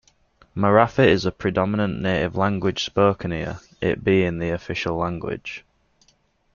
Marathi 0.57 1.05
is 1.05 1.21
the 1.21 1.31
predominant 1.31 2.01
native 2.01 2.35
language 2.35 2.83
spoken 2.83 3.29
here, 3.29 3.59
it 3.81 4.03
being 4.03 4.39
the 4.39 4.49
official 4.49 4.97
language. 4.97 5.63